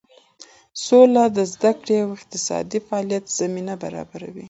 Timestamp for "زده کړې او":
1.53-2.09